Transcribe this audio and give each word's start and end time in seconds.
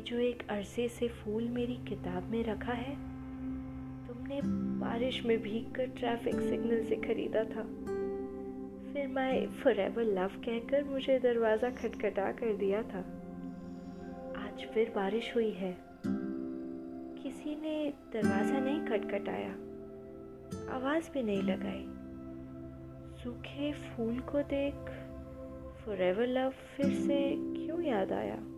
जो 0.00 0.18
एक 0.18 0.48
अरसे 0.48 0.88
से 0.88 1.08
फूल 1.08 1.48
मेरी 1.48 1.76
किताब 1.88 2.22
में 2.22 2.44
रखा 2.44 2.72
है, 2.72 2.94
तुमने 4.08 4.40
बारिश 4.80 5.24
में 5.24 5.42
भीग 5.42 5.74
कर 5.74 5.86
ट्रैफ़िक 5.86 6.34
सिग्नल 6.34 6.84
से 6.84 6.96
खरीदा 6.96 7.44
था। 7.44 7.62
फिर 8.92 9.06
मैं 9.06 9.46
फॉर 9.46 9.80
एवर 9.80 10.04
लव 10.04 10.28
कहकर 10.28 10.84
मुझे 10.84 11.18
दरवाज़ा 11.18 11.70
खटखटा 11.70 12.32
कर 12.32 12.56
दिया 12.56 12.82
था। 12.82 12.98
आज 14.36 14.66
फिर 14.74 14.92
बारिश 14.94 15.34
हुई 15.34 15.50
है। 15.50 15.78
किसी 17.22 17.56
ने 17.62 17.92
दरवाज़ा 18.12 18.58
नहीं 18.58 18.86
खटखटाया। 18.86 19.52
आवाज़ 20.74 21.10
भी 21.10 21.22
नहीं 21.22 21.42
लगाई। 21.42 21.86
सूखे 23.22 23.72
फूल 23.72 24.18
को 24.18 24.42
देख 24.42 24.74
फॉर 25.84 26.02
एवर 26.02 26.26
लव 26.26 26.50
फिर 26.50 26.86
से 26.86 27.34
क्यों 27.36 27.82
याद 27.82 28.12
आया? 28.12 28.57